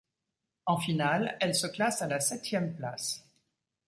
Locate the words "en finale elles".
0.65-1.53